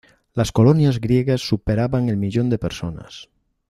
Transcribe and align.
Las 0.33 0.51
colonias 0.51 0.99
griegas 0.99 1.41
superaban 1.47 2.09
el 2.09 2.17
millón 2.17 2.49
de 2.49 2.57
personas. 2.57 3.29